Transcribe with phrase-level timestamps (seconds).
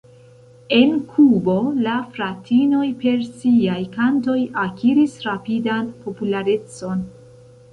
[0.75, 1.57] En Kubo
[1.87, 7.07] la fratinoj per siaj kantoj akiris rapidan popularecon.